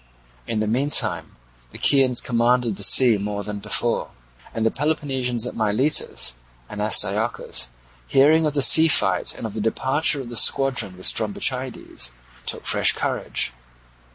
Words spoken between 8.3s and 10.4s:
of the sea fight and of the departure of the